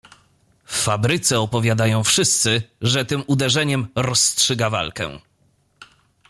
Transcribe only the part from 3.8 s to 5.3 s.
rozstrzyga walkę."